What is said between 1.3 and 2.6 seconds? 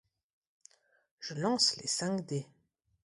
lance les cinq dés.